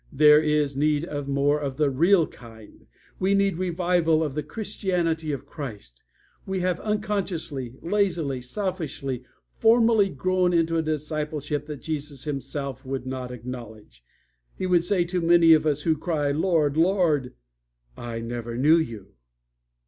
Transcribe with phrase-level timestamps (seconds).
[0.11, 2.87] There is need of more of the real kind.
[3.19, 6.03] We need revival of the Christianity of Christ.
[6.43, 9.23] We have, unconsciously, lazily, selfishly,
[9.59, 14.03] formally grown into a discipleship that Jesus himself would not acknowledge.
[14.55, 17.35] He would say to many of us when we cry, 'Lord, Lord,'
[17.95, 19.11] 'I never knew you!'